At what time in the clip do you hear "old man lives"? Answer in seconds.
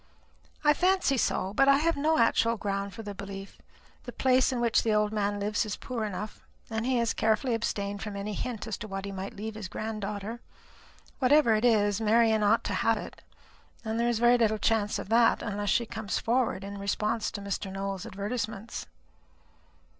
4.95-5.63